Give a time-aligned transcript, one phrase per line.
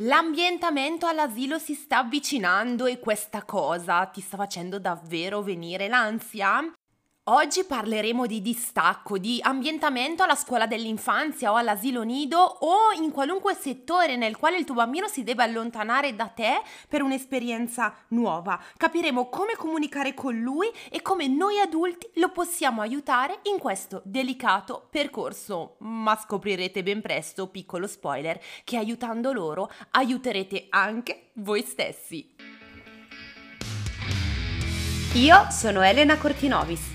[0.00, 6.75] L'ambientamento all'asilo si sta avvicinando e questa cosa ti sta facendo davvero venire l'ansia?
[7.28, 13.52] Oggi parleremo di distacco, di ambientamento alla scuola dell'infanzia o all'asilo nido o in qualunque
[13.54, 18.62] settore nel quale il tuo bambino si deve allontanare da te per un'esperienza nuova.
[18.76, 24.86] Capiremo come comunicare con lui e come noi adulti lo possiamo aiutare in questo delicato
[24.88, 25.78] percorso.
[25.78, 32.34] Ma scoprirete ben presto, piccolo spoiler, che aiutando loro aiuterete anche voi stessi.
[35.14, 36.94] Io sono Elena Cortinovis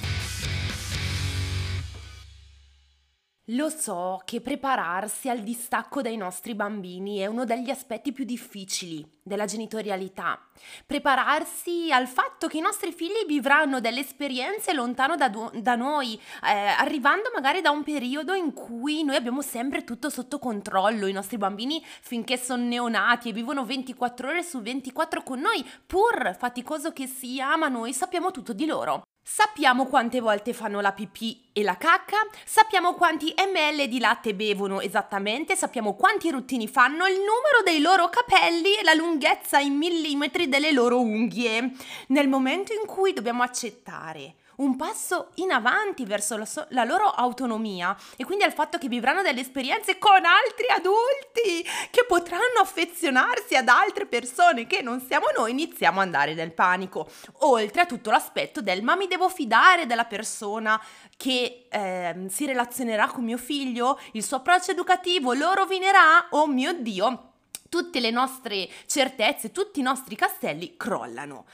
[3.53, 9.05] Lo so che prepararsi al distacco dai nostri bambini è uno degli aspetti più difficili
[9.21, 10.39] della genitorialità.
[10.85, 16.13] Prepararsi al fatto che i nostri figli vivranno delle esperienze lontano da, da noi,
[16.43, 21.07] eh, arrivando magari da un periodo in cui noi abbiamo sempre tutto sotto controllo.
[21.07, 26.37] I nostri bambini, finché sono neonati e vivono 24 ore su 24 con noi, pur
[26.39, 29.01] faticoso che sia, ma noi sappiamo tutto di loro.
[29.23, 34.81] Sappiamo quante volte fanno la pipì e la cacca, sappiamo quanti ml di latte bevono
[34.81, 40.49] esattamente, sappiamo quanti ruttini fanno, il numero dei loro capelli e la lunghezza in millimetri
[40.49, 41.71] delle loro unghie.
[42.07, 47.05] Nel momento in cui dobbiamo accettare un passo in avanti verso la, so- la, loro
[47.05, 53.55] autonomia e quindi al fatto che vivranno delle esperienze con altri adulti che potranno affezionarsi
[53.55, 57.09] ad altre persone che non siamo noi, iniziamo ad andare nel panico.
[57.39, 60.81] Oltre a tutto l'aspetto del ma mi devo fidare della persona
[61.17, 66.73] che eh, si relazionerà con mio figlio, il suo approccio educativo lo rovinerà, oh mio
[66.73, 67.29] Dio,
[67.69, 71.45] tutte le nostre certezze, tutti i nostri castelli crollano.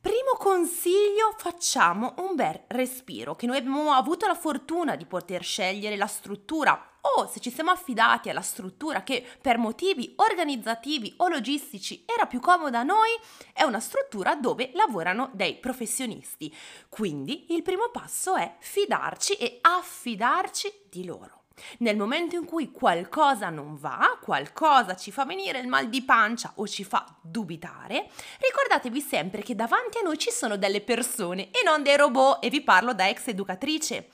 [0.00, 5.96] Primo consiglio, facciamo un bel respiro, che noi abbiamo avuto la fortuna di poter scegliere
[5.96, 12.04] la struttura o se ci siamo affidati alla struttura che per motivi organizzativi o logistici
[12.06, 13.10] era più comoda a noi,
[13.52, 16.54] è una struttura dove lavorano dei professionisti.
[16.88, 21.39] Quindi il primo passo è fidarci e affidarci di loro.
[21.78, 26.52] Nel momento in cui qualcosa non va, qualcosa ci fa venire il mal di pancia
[26.56, 31.62] o ci fa dubitare, ricordatevi sempre che davanti a noi ci sono delle persone e
[31.64, 34.08] non dei robot e vi parlo da ex educatrice.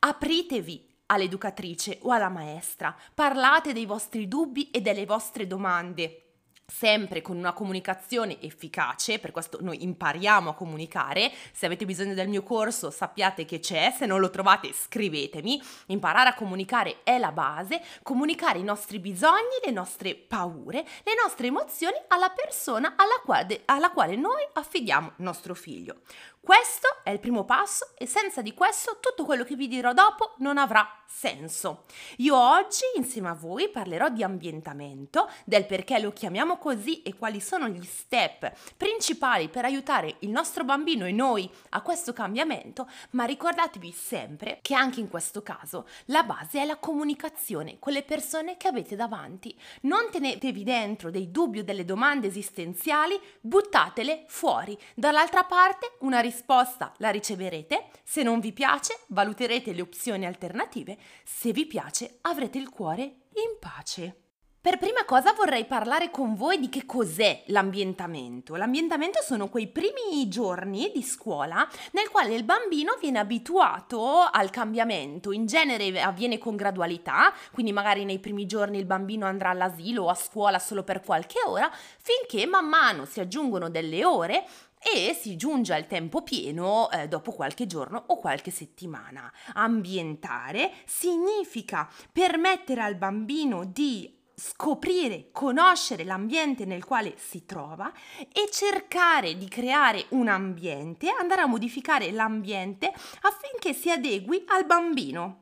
[0.00, 6.29] Apritevi all'educatrice o alla maestra, parlate dei vostri dubbi e delle vostre domande
[6.70, 12.28] sempre con una comunicazione efficace, per questo noi impariamo a comunicare, se avete bisogno del
[12.28, 17.32] mio corso sappiate che c'è, se non lo trovate scrivetemi, imparare a comunicare è la
[17.32, 23.62] base, comunicare i nostri bisogni, le nostre paure, le nostre emozioni alla persona alla quale,
[23.66, 26.00] alla quale noi affidiamo nostro figlio.
[26.42, 30.36] Questo è il primo passo e senza di questo tutto quello che vi dirò dopo
[30.38, 31.82] non avrà senso.
[32.18, 37.40] Io oggi insieme a voi parlerò di ambientamento, del perché lo chiamiamo così e quali
[37.40, 43.24] sono gli step principali per aiutare il nostro bambino e noi a questo cambiamento, ma
[43.24, 48.56] ricordatevi sempre che anche in questo caso la base è la comunicazione con le persone
[48.56, 49.54] che avete davanti.
[49.82, 54.78] Non tenetevi dentro dei dubbi o delle domande esistenziali, buttatele fuori.
[54.94, 60.96] Dall'altra parte una risposta risposta la riceverete, se non vi piace valuterete le opzioni alternative,
[61.24, 64.14] se vi piace avrete il cuore in pace.
[64.62, 68.56] Per prima cosa vorrei parlare con voi di che cos'è l'ambientamento.
[68.56, 75.32] L'ambientamento sono quei primi giorni di scuola nel quale il bambino viene abituato al cambiamento.
[75.32, 80.08] In genere avviene con gradualità, quindi magari nei primi giorni il bambino andrà all'asilo o
[80.10, 84.44] a scuola solo per qualche ora, finché man mano si aggiungono delle ore
[84.82, 89.32] e si giunge al tempo pieno eh, dopo qualche giorno o qualche settimana.
[89.54, 97.92] Ambientare significa permettere al bambino di scoprire, conoscere l'ambiente nel quale si trova
[98.32, 102.90] e cercare di creare un ambiente, andare a modificare l'ambiente
[103.20, 105.40] affinché si adegui al bambino.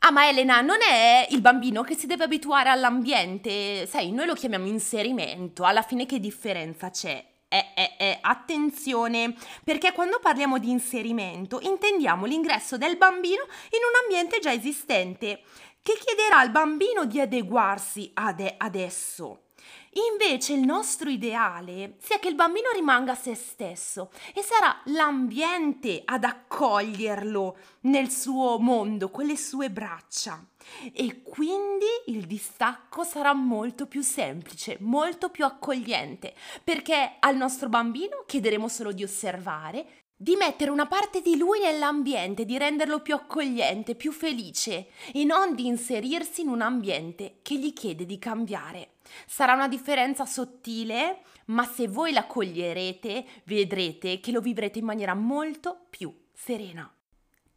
[0.00, 4.34] Ah, ma Elena, non è il bambino che si deve abituare all'ambiente, sai, noi lo
[4.34, 7.29] chiamiamo inserimento, alla fine che differenza c'è?
[7.52, 14.02] Eh, eh, eh, attenzione, perché quando parliamo di inserimento intendiamo l'ingresso del bambino in un
[14.04, 15.42] ambiente già esistente,
[15.82, 19.46] che chiederà al bambino di adeguarsi ad adesso.
[20.12, 26.22] Invece il nostro ideale sia che il bambino rimanga se stesso e sarà l'ambiente ad
[26.22, 30.49] accoglierlo nel suo mondo, con le sue braccia.
[30.92, 38.24] E quindi il distacco sarà molto più semplice, molto più accogliente, perché al nostro bambino
[38.26, 39.86] chiederemo solo di osservare,
[40.22, 45.54] di mettere una parte di lui nell'ambiente, di renderlo più accogliente, più felice e non
[45.54, 48.96] di inserirsi in un ambiente che gli chiede di cambiare.
[49.26, 55.14] Sarà una differenza sottile, ma se voi la coglierete, vedrete che lo vivrete in maniera
[55.14, 56.92] molto più serena.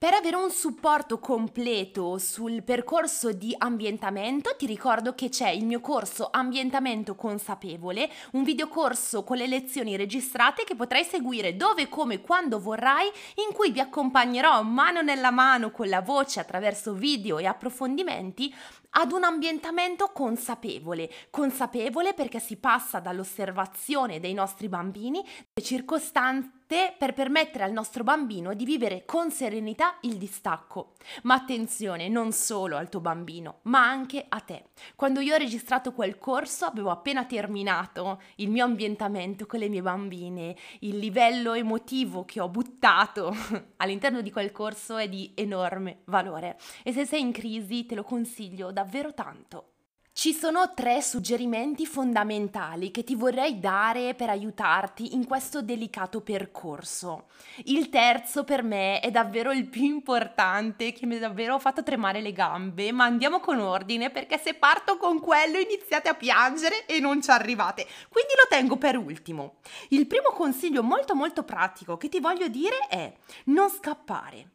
[0.03, 5.79] Per avere un supporto completo sul percorso di ambientamento ti ricordo che c'è il mio
[5.79, 12.59] corso Ambientamento consapevole, un videocorso con le lezioni registrate che potrai seguire dove, come, quando
[12.59, 13.07] vorrai,
[13.47, 18.53] in cui vi accompagnerò mano nella mano con la voce attraverso video e approfondimenti
[18.95, 26.61] ad un ambientamento consapevole, consapevole perché si passa dall'osservazione dei nostri bambini, le circostanze
[26.97, 30.93] per permettere al nostro bambino di vivere con serenità il distacco.
[31.23, 34.69] Ma attenzione, non solo al tuo bambino, ma anche a te.
[34.95, 39.81] Quando io ho registrato quel corso avevo appena terminato il mio ambientamento con le mie
[39.81, 43.35] bambine, il livello emotivo che ho buttato
[43.77, 48.03] all'interno di quel corso è di enorme valore e se sei in crisi te lo
[48.03, 49.72] consiglio davvero tanto.
[50.15, 57.25] Ci sono tre suggerimenti fondamentali che ti vorrei dare per aiutarti in questo delicato percorso.
[57.65, 62.21] Il terzo per me è davvero il più importante che mi ha davvero fatto tremare
[62.21, 67.00] le gambe, ma andiamo con ordine perché se parto con quello iniziate a piangere e
[67.00, 67.88] non ci arrivate.
[68.07, 69.56] Quindi lo tengo per ultimo.
[69.89, 73.12] Il primo consiglio molto molto pratico che ti voglio dire è
[73.45, 74.51] non scappare.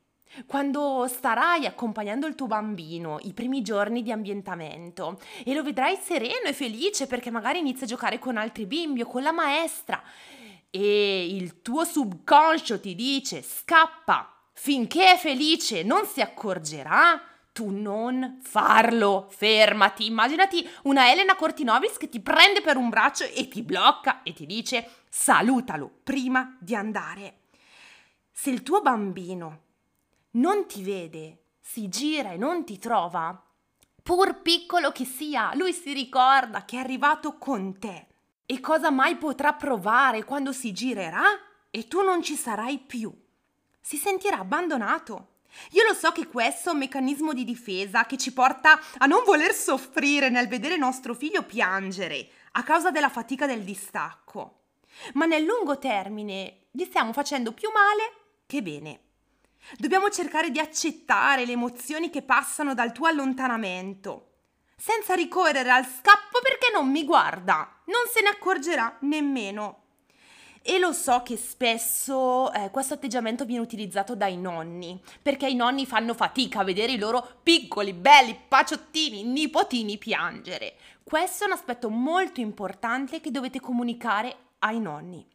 [0.46, 6.46] Quando starai accompagnando il tuo bambino i primi giorni di ambientamento e lo vedrai sereno
[6.46, 10.02] e felice perché magari inizia a giocare con altri bimbi o con la maestra
[10.70, 17.22] e il tuo subconscio ti dice scappa finché è felice non si accorgerà,
[17.52, 20.06] tu non farlo, fermati.
[20.06, 24.46] Immaginati una Elena Cortinovis che ti prende per un braccio e ti blocca e ti
[24.46, 27.38] dice salutalo prima di andare.
[28.30, 29.62] Se il tuo bambino
[30.32, 33.42] non ti vede, si gira e non ti trova,
[34.02, 38.06] pur piccolo che sia, lui si ricorda che è arrivato con te.
[38.46, 41.24] E cosa mai potrà provare quando si girerà
[41.70, 43.12] e tu non ci sarai più?
[43.80, 45.36] Si sentirà abbandonato.
[45.72, 49.24] Io lo so che questo è un meccanismo di difesa che ci porta a non
[49.24, 54.60] voler soffrire nel vedere nostro figlio piangere a causa della fatica del distacco.
[55.14, 59.00] Ma nel lungo termine gli stiamo facendo più male che bene.
[59.76, 64.30] Dobbiamo cercare di accettare le emozioni che passano dal tuo allontanamento,
[64.76, 69.82] senza ricorrere al scappo perché non mi guarda, non se ne accorgerà nemmeno.
[70.62, 75.86] E lo so che spesso eh, questo atteggiamento viene utilizzato dai nonni, perché i nonni
[75.86, 80.74] fanno fatica a vedere i loro piccoli, belli, paciottini, nipotini piangere.
[81.02, 85.26] Questo è un aspetto molto importante che dovete comunicare ai nonni.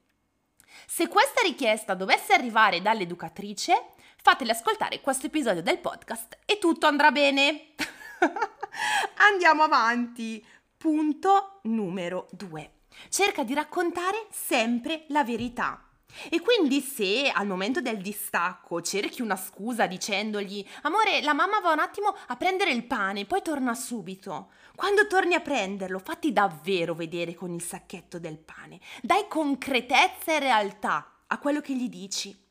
[0.85, 3.92] Se questa richiesta dovesse arrivare dall'educatrice,
[4.23, 7.73] fatele ascoltare questo episodio del podcast e tutto andrà bene.
[9.29, 10.43] Andiamo avanti.
[10.77, 12.71] Punto numero 2.
[13.09, 15.89] Cerca di raccontare sempre la verità.
[16.29, 21.73] E quindi se al momento del distacco cerchi una scusa dicendogli Amore, la mamma va
[21.73, 24.51] un attimo a prendere il pane, poi torna subito.
[24.73, 28.79] Quando torni a prenderlo, fatti davvero vedere con il sacchetto del pane.
[29.01, 32.42] Dai concretezza e realtà a quello che gli dici.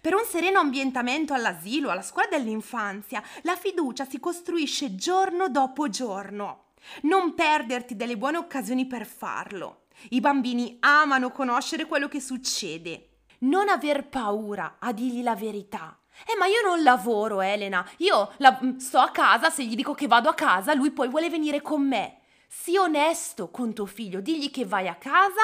[0.00, 6.66] Per un sereno ambientamento all'asilo, alla scuola dell'infanzia, la fiducia si costruisce giorno dopo giorno.
[7.02, 9.82] Non perderti delle buone occasioni per farlo.
[10.10, 13.08] I bambini amano conoscere quello che succede.
[13.40, 15.96] Non aver paura a dirgli la verità.
[16.26, 17.86] Eh, ma io non lavoro, Elena.
[17.98, 21.08] Io la- mm, sto a casa, se gli dico che vado a casa, lui poi
[21.08, 22.18] vuole venire con me.
[22.54, 25.40] Sii onesto con tuo figlio, digli che vai a casa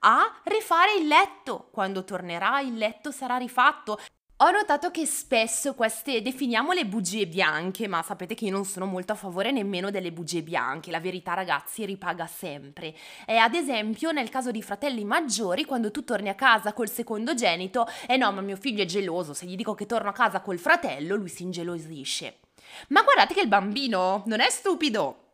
[0.00, 1.68] a rifare il letto.
[1.72, 3.98] Quando tornerà il letto sarà rifatto.
[4.36, 9.12] Ho notato che spesso queste definiamole bugie bianche, ma sapete che io non sono molto
[9.12, 12.94] a favore nemmeno delle bugie bianche, la verità ragazzi ripaga sempre.
[13.26, 17.86] E ad esempio nel caso di fratelli maggiori, quando tu torni a casa col secondogenito,
[18.06, 20.58] eh no, ma mio figlio è geloso, se gli dico che torno a casa col
[20.58, 22.40] fratello, lui si ingelosisce.
[22.88, 25.29] Ma guardate che il bambino non è stupido,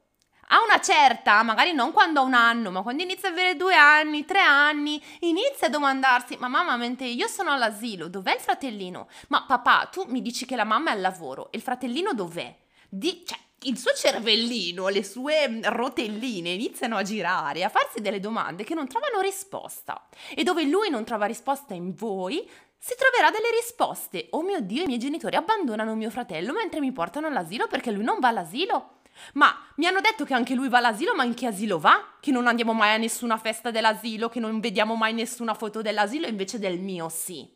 [0.49, 3.75] a una certa, magari non quando ha un anno, ma quando inizia a avere due
[3.75, 9.09] anni, tre anni, inizia a domandarsi: Ma mamma, mentre io sono all'asilo, dov'è il fratellino?
[9.29, 12.55] Ma papà, tu mi dici che la mamma è al lavoro e il fratellino dov'è?
[12.89, 18.63] Di, cioè, il suo cervellino, le sue rotelline iniziano a girare, a farsi delle domande
[18.65, 20.07] che non trovano risposta.
[20.35, 22.49] E dove lui non trova risposta in voi,
[22.79, 24.29] si troverà delle risposte.
[24.31, 28.05] Oh mio Dio, i miei genitori abbandonano mio fratello mentre mi portano all'asilo perché lui
[28.05, 28.96] non va all'asilo.
[29.35, 32.17] Ma mi hanno detto che anche lui va all'asilo, ma in che asilo va?
[32.21, 36.27] Che non andiamo mai a nessuna festa dell'asilo, che non vediamo mai nessuna foto dell'asilo,
[36.27, 37.49] invece del mio sì.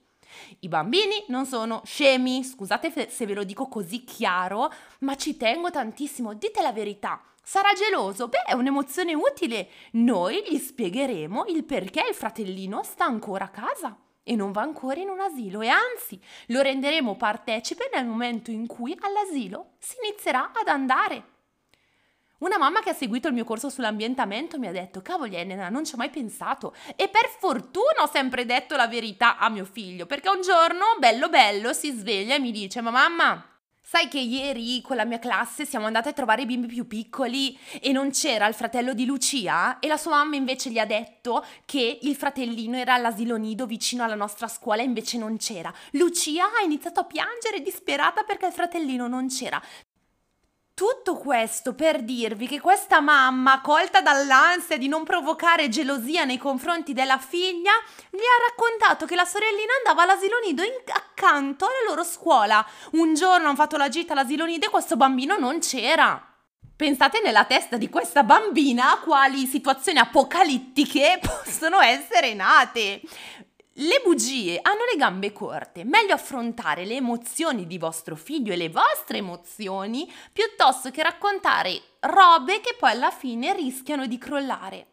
[0.60, 5.70] I bambini non sono scemi, scusate se ve lo dico così chiaro, ma ci tengo
[5.70, 7.20] tantissimo, dite la verità.
[7.42, 8.28] Sarà geloso?
[8.28, 9.68] Beh, è un'emozione utile.
[9.92, 15.00] Noi gli spiegheremo il perché il fratellino sta ancora a casa e non va ancora
[15.00, 20.52] in un asilo e anzi lo renderemo partecipe nel momento in cui all'asilo si inizierà
[20.54, 21.29] ad andare.
[22.40, 25.84] Una mamma che ha seguito il mio corso sull'ambientamento mi ha detto, cavoli Elena, non
[25.84, 26.74] ci ho mai pensato.
[26.96, 31.28] E per fortuna ho sempre detto la verità a mio figlio, perché un giorno, bello
[31.28, 33.44] bello, si sveglia e mi dice, ma mamma,
[33.82, 37.58] Sai che ieri con la mia classe siamo andate a trovare i bimbi più piccoli
[37.80, 39.80] e non c'era il fratello di Lucia?
[39.80, 44.04] E la sua mamma invece gli ha detto che il fratellino era all'asilo nido vicino
[44.04, 45.74] alla nostra scuola e invece non c'era.
[45.92, 49.60] Lucia ha iniziato a piangere disperata perché il fratellino non c'era.
[50.80, 56.94] Tutto questo per dirvi che questa mamma, colta dall'ansia di non provocare gelosia nei confronti
[56.94, 57.72] della figlia,
[58.08, 62.66] gli ha raccontato che la sorellina andava all'asilo nido in, accanto alla loro scuola.
[62.92, 66.30] Un giorno hanno fatto la gita all'asilo nido e questo bambino non c'era.
[66.76, 73.02] Pensate nella testa di questa bambina quali situazioni apocalittiche possono essere nate.
[73.82, 78.68] Le bugie hanno le gambe corte, meglio affrontare le emozioni di vostro figlio e le
[78.68, 84.86] vostre emozioni piuttosto che raccontare robe che poi alla fine rischiano di crollare.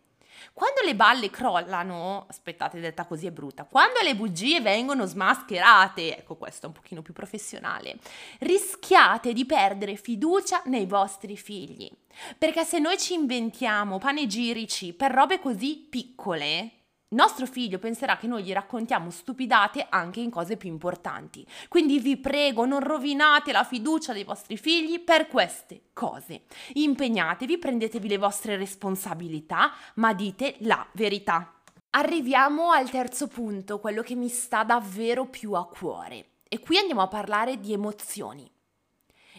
[0.53, 6.37] Quando le balle crollano, aspettate, detta così è brutta, quando le bugie vengono smascherate, ecco
[6.37, 7.97] questo è un pochino più professionale,
[8.39, 11.91] rischiate di perdere fiducia nei vostri figli.
[12.37, 16.76] Perché se noi ci inventiamo panegirici per robe così piccole,
[17.09, 21.45] nostro figlio penserà che noi gli raccontiamo stupidate anche in cose più importanti.
[21.69, 26.43] Quindi vi prego, non rovinate la fiducia dei vostri figli per queste cose.
[26.73, 31.53] Impegnatevi, prendetevi le vostre responsabilità, ma dite la verità.
[31.91, 36.31] Arriviamo al terzo punto, quello che mi sta davvero più a cuore.
[36.49, 38.49] E qui andiamo a parlare di emozioni.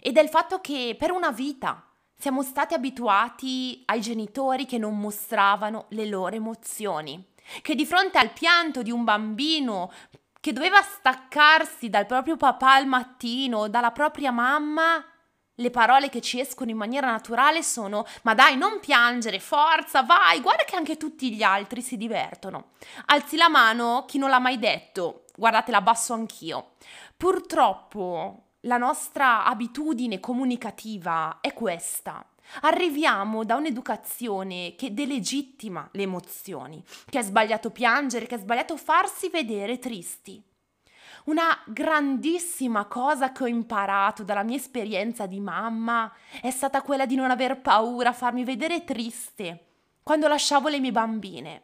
[0.00, 1.82] E del fatto che per una vita
[2.16, 7.24] siamo stati abituati ai genitori che non mostravano le loro emozioni
[7.62, 9.92] che di fronte al pianto di un bambino
[10.40, 15.04] che doveva staccarsi dal proprio papà al mattino, dalla propria mamma,
[15.58, 20.40] le parole che ci escono in maniera naturale sono ma dai non piangere, forza, vai,
[20.40, 22.70] guarda che anche tutti gli altri si divertono.
[23.06, 26.74] Alzi la mano chi non l'ha mai detto, guardate la abbasso anch'io.
[27.16, 32.24] Purtroppo la nostra abitudine comunicativa è questa.
[32.62, 39.28] Arriviamo da un'educazione che delegittima le emozioni, che è sbagliato piangere, che è sbagliato farsi
[39.28, 40.42] vedere tristi.
[41.24, 47.16] Una grandissima cosa che ho imparato dalla mia esperienza di mamma è stata quella di
[47.16, 49.64] non aver paura a farmi vedere triste
[50.02, 51.62] quando lasciavo le mie bambine.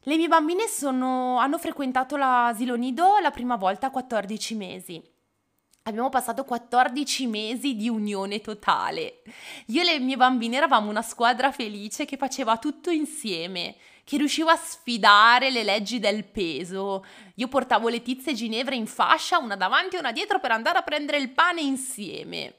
[0.00, 5.14] Le mie bambine sono, hanno frequentato l'asilo nido la prima volta a 14 mesi
[5.88, 9.22] Abbiamo passato 14 mesi di unione totale.
[9.66, 14.50] Io e le mie bambine eravamo una squadra felice che faceva tutto insieme, che riusciva
[14.50, 17.04] a sfidare le leggi del peso.
[17.36, 20.82] Io portavo Letizia e Ginevra in fascia, una davanti e una dietro, per andare a
[20.82, 22.54] prendere il pane insieme.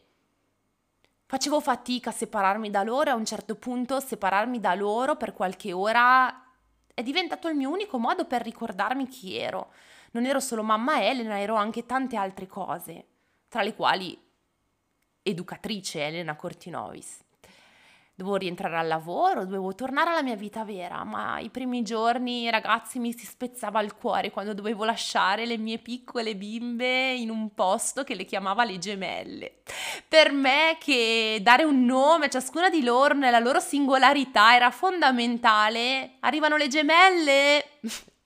[1.25, 5.33] Facevo fatica a separarmi da loro e a un certo punto separarmi da loro per
[5.33, 6.45] qualche ora
[6.93, 9.73] è diventato il mio unico modo per ricordarmi chi ero.
[10.11, 13.07] Non ero solo mamma Elena, ero anche tante altre cose
[13.47, 14.17] tra le quali
[15.21, 17.25] educatrice Elena Cortinovis.
[18.17, 22.97] Dovevo rientrare al lavoro, dovevo tornare alla mia vita vera, ma i primi giorni, ragazzi,
[22.97, 28.03] mi si spezzava il cuore quando dovevo lasciare le mie piccole bimbe in un posto
[28.03, 29.59] che le chiamava le gemelle.
[30.07, 36.13] Per me che dare un nome a ciascuna di loro nella loro singolarità era fondamentale.
[36.21, 37.65] Arrivano le gemelle,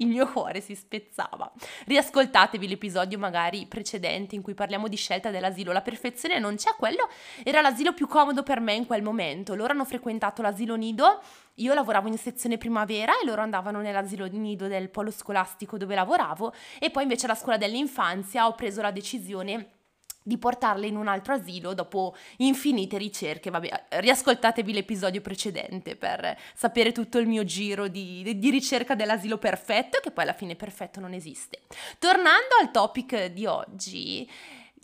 [0.01, 1.51] il mio cuore si spezzava.
[1.86, 5.72] Riascoltatevi l'episodio magari precedente in cui parliamo di scelta dell'asilo.
[5.72, 7.08] La perfezione non c'è, quello
[7.43, 9.55] era l'asilo più comodo per me in quel momento.
[9.55, 11.22] Loro hanno frequentato l'asilo nido,
[11.55, 16.53] io lavoravo in sezione primavera e loro andavano nell'asilo nido del polo scolastico dove lavoravo
[16.79, 19.80] e poi invece alla scuola dell'infanzia ho preso la decisione
[20.24, 23.50] di portarle in un altro asilo dopo infinite ricerche.
[23.50, 30.00] Vabbè, riascoltatevi l'episodio precedente per sapere tutto il mio giro di, di, ricerca dell'asilo perfetto,
[30.01, 31.62] che poi alla fine perfetto non esiste.
[32.00, 34.30] Tornando al topic di oggi,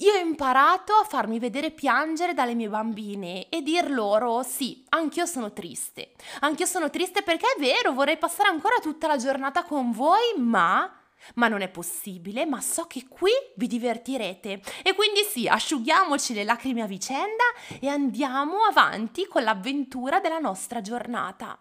[0.01, 5.25] Io ho imparato a farmi vedere piangere dalle mie bambine e dir loro sì, anch'io
[5.25, 6.11] sono triste.
[6.41, 10.91] Anch'io sono triste perché è vero, vorrei passare ancora tutta la giornata con voi, ma
[11.35, 14.61] ma non è possibile, ma so che qui vi divertirete.
[14.83, 17.43] E quindi sì, asciughiamoci le lacrime a vicenda
[17.79, 21.59] e andiamo avanti con l'avventura della nostra giornata.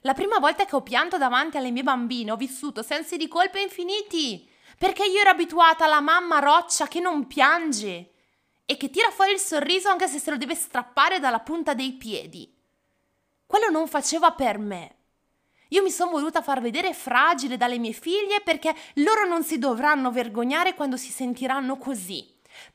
[0.00, 3.58] La prima volta che ho pianto davanti alle mie bambine ho vissuto sensi di colpa
[3.58, 8.10] infiniti perché io ero abituata alla mamma roccia che non piange
[8.66, 11.92] e che tira fuori il sorriso anche se se lo deve strappare dalla punta dei
[11.92, 12.52] piedi.
[13.46, 14.96] Quello non faceva per me.
[15.74, 20.12] Io mi sono voluta far vedere fragile dalle mie figlie perché loro non si dovranno
[20.12, 22.24] vergognare quando si sentiranno così.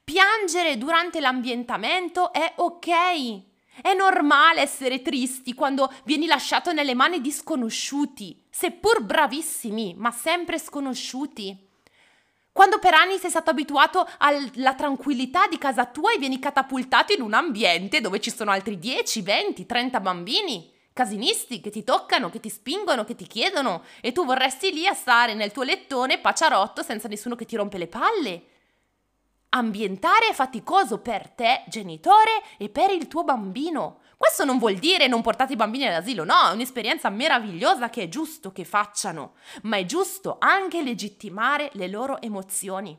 [0.04, 3.42] Piangere durante l'ambientamento è ok.
[3.82, 10.60] È normale essere tristi quando vieni lasciato nelle mani di sconosciuti, seppur bravissimi, ma sempre
[10.60, 11.68] sconosciuti.
[12.52, 17.22] Quando per anni sei stato abituato alla tranquillità di casa tua e vieni catapultato in
[17.22, 22.42] un ambiente dove ci sono altri 10, 20, 30 bambini, casinisti che ti toccano, che
[22.42, 26.84] ti spingono, che ti chiedono e tu vorresti lì a stare nel tuo lettone paciarotto
[26.84, 28.44] senza nessuno che ti rompe le palle.
[29.52, 34.02] Ambientare è faticoso per te, genitore, e per il tuo bambino.
[34.18, 38.10] Questo non vuol dire non portate i bambini all'asilo, no, è un'esperienza meravigliosa che è
[38.10, 42.98] giusto che facciano, ma è giusto anche legittimare le loro emozioni.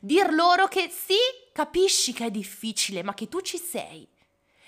[0.00, 1.14] Dir loro che sì,
[1.52, 4.16] capisci che è difficile, ma che tu ci sei.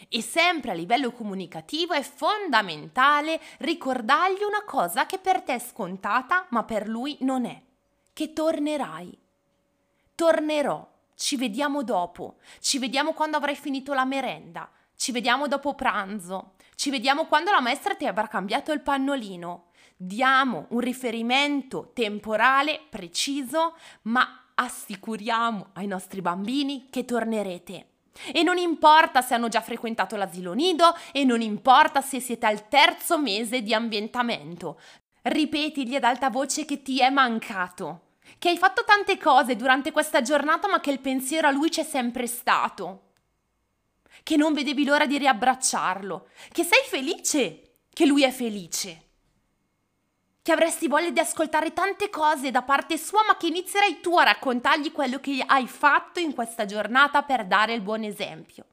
[0.08, 6.46] E sempre a livello comunicativo è fondamentale ricordargli una cosa che per te è scontata,
[6.50, 7.60] ma per lui non è,
[8.12, 9.18] che tornerai.
[10.14, 16.52] Tornerò, ci vediamo dopo, ci vediamo quando avrai finito la merenda, ci vediamo dopo pranzo.
[16.80, 19.66] Ci vediamo quando la maestra ti avrà cambiato il pannolino.
[19.96, 27.89] Diamo un riferimento temporale preciso, ma assicuriamo ai nostri bambini che tornerete.
[28.32, 32.68] E non importa se hanno già frequentato l'asilo nido e non importa se siete al
[32.68, 34.80] terzo mese di ambientamento.
[35.22, 40.22] Ripetigli ad alta voce che ti è mancato, che hai fatto tante cose durante questa
[40.22, 43.02] giornata ma che il pensiero a lui c'è sempre stato
[44.22, 47.62] che non vedevi l'ora di riabbracciarlo, che sei felice
[47.92, 49.09] che lui è felice,
[50.42, 54.24] che avresti voglia di ascoltare tante cose da parte sua, ma che inizierai tu a
[54.24, 58.64] raccontargli quello che hai fatto in questa giornata per dare il buon esempio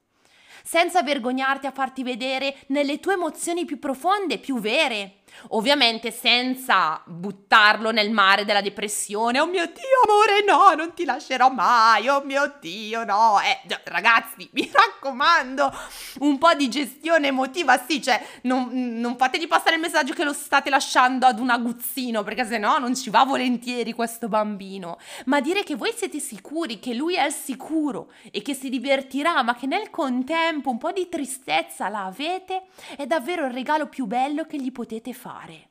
[0.68, 5.17] senza vergognarti a farti vedere nelle tue emozioni più profonde, più vere.
[5.50, 9.40] Ovviamente senza buttarlo nel mare della depressione.
[9.40, 12.08] Oh mio Dio, amore, no, non ti lascerò mai.
[12.10, 13.40] Oh mio Dio, no.
[13.40, 15.72] Eh, ragazzi, mi raccomando,
[16.20, 20.34] un po' di gestione emotiva, sì, cioè, non, non fategli passare il messaggio che lo
[20.34, 24.98] state lasciando ad un aguzzino, perché se no non ci va volentieri questo bambino.
[25.26, 29.44] Ma dire che voi siete sicuri, che lui è al sicuro e che si divertirà,
[29.44, 32.64] ma che nel contempo un po' di tristezza la avete,
[32.96, 35.70] è davvero il regalo più bello che gli potete fare fare.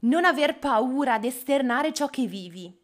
[0.00, 2.74] Non aver paura ad esternare ciò che vivi.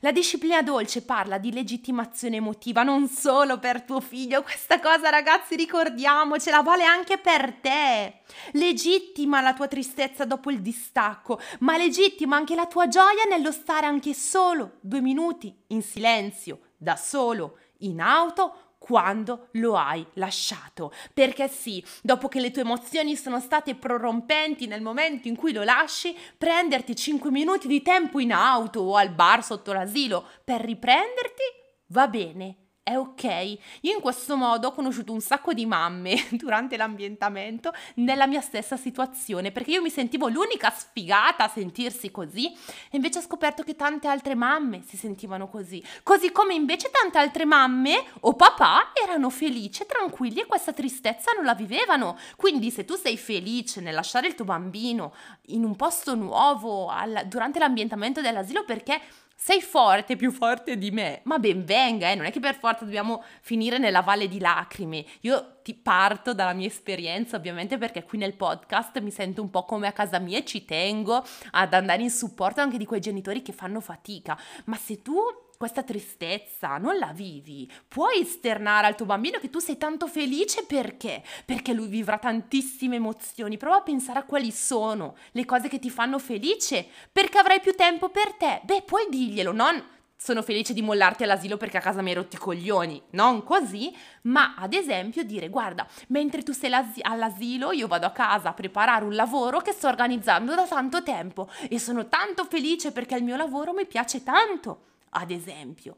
[0.00, 5.54] La disciplina dolce parla di legittimazione emotiva non solo per tuo figlio, questa cosa ragazzi
[5.54, 8.22] ricordiamocela, vale anche per te.
[8.52, 13.86] Legittima la tua tristezza dopo il distacco, ma legittima anche la tua gioia nello stare
[13.86, 20.92] anche solo due minuti in silenzio, da solo, in auto quando lo hai lasciato.
[21.14, 25.62] Perché sì, dopo che le tue emozioni sono state prorompenti nel momento in cui lo
[25.62, 31.42] lasci, prenderti 5 minuti di tempo in auto o al bar sotto l'asilo per riprenderti
[31.86, 33.58] va bene è ok.
[33.82, 38.76] Io in questo modo ho conosciuto un sacco di mamme durante l'ambientamento nella mia stessa
[38.76, 43.76] situazione, perché io mi sentivo l'unica sfigata a sentirsi così e invece ho scoperto che
[43.76, 49.30] tante altre mamme si sentivano così, così come invece tante altre mamme o papà erano
[49.30, 52.18] felici e tranquilli e questa tristezza non la vivevano.
[52.36, 55.14] Quindi se tu sei felice nel lasciare il tuo bambino
[55.46, 59.00] in un posto nuovo al, durante l'ambientamento dell'asilo perché
[59.44, 62.14] sei forte, più forte di me, ma ben venga, eh?
[62.14, 65.04] non è che per forza dobbiamo finire nella valle di lacrime.
[65.22, 69.64] Io ti parto dalla mia esperienza, ovviamente, perché qui nel podcast mi sento un po'
[69.64, 73.42] come a casa mia e ci tengo ad andare in supporto anche di quei genitori
[73.42, 74.38] che fanno fatica.
[74.66, 75.16] Ma se tu
[75.62, 80.64] questa tristezza non la vivi, puoi esternare al tuo bambino che tu sei tanto felice
[80.64, 81.22] perché?
[81.44, 83.56] Perché lui vivrà tantissime emozioni.
[83.58, 87.76] Prova a pensare a quali sono le cose che ti fanno felice, perché avrai più
[87.76, 88.60] tempo per te.
[88.64, 89.80] Beh, puoi dirglielo, non
[90.16, 93.00] sono felice di mollarti all'asilo perché a casa mi hai rotti i coglioni.
[93.10, 96.72] Non così, ma ad esempio dire guarda, mentre tu sei
[97.02, 101.48] all'asilo io vado a casa a preparare un lavoro che sto organizzando da tanto tempo
[101.68, 105.96] e sono tanto felice perché il mio lavoro mi piace tanto ad esempio.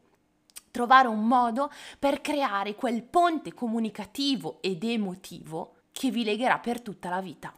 [0.71, 7.07] trovare un modo per creare quel ponte comunicativo ed emotivo che vi legherà per tutta
[7.07, 7.53] la vita.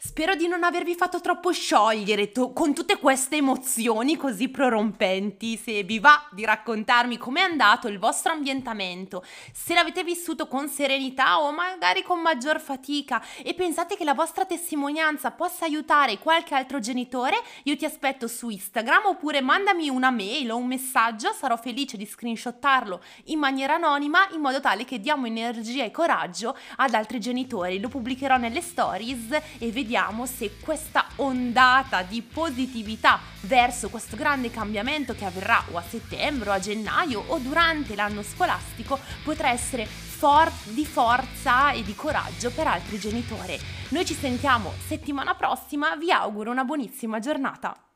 [0.00, 5.56] Spero di non avervi fatto troppo sciogliere to- con tutte queste emozioni così prorompenti.
[5.56, 11.40] Se vi va di raccontarmi com'è andato il vostro ambientamento, se l'avete vissuto con serenità
[11.40, 16.78] o magari con maggior fatica e pensate che la vostra testimonianza possa aiutare qualche altro
[16.78, 17.34] genitore,
[17.64, 22.06] io ti aspetto su Instagram oppure mandami una mail o un messaggio, sarò felice di
[22.06, 27.80] screenshottarlo in maniera anonima in modo tale che diamo energia e coraggio ad altri genitori.
[27.80, 34.50] Lo pubblicherò nelle stories e vediamo vediamo se questa ondata di positività verso questo grande
[34.50, 39.86] cambiamento che avverrà o a settembre o a gennaio o durante l'anno scolastico potrà essere
[39.86, 43.58] for- di forza e di coraggio per altri genitori.
[43.88, 47.87] Noi ci sentiamo settimana prossima, vi auguro una buonissima giornata.